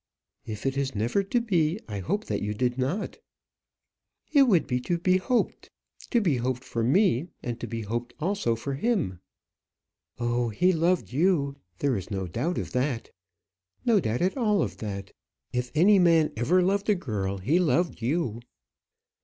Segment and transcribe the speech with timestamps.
[0.47, 3.19] "If it is never to be, I hope that you did not."
[4.33, 5.69] "It would be to be hoped
[6.09, 9.19] to be hoped for me, and to be hoped also for him."
[10.17, 11.55] "Oh, he loved you.
[11.77, 13.11] There is no doubt of that;
[13.85, 15.11] no doubt at all of that.
[15.53, 18.39] If any man ever loved a girl, he loved you."